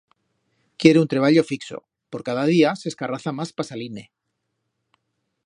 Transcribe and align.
Quiere 0.79 1.01
un 1.03 1.11
treballo 1.13 1.43
fixo, 1.51 1.77
por 2.11 2.21
cada 2.27 2.45
día 2.53 2.73
s'escarraza 2.81 3.35
mas 3.37 3.55
pa 3.57 3.69
salir-ne. 3.71 4.05